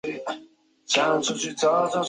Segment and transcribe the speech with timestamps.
[0.03, 0.25] 却又无
[1.21, 1.91] 法说出口